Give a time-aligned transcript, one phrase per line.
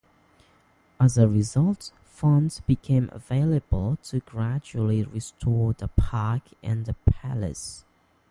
[0.99, 7.85] As a result, funds became available to gradually restore the park and the palace.